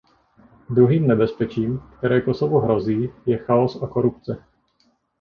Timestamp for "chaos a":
3.37-3.87